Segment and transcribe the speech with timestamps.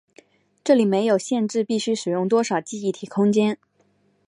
[0.63, 3.59] 这里没有限制必须使用多少记忆体空间。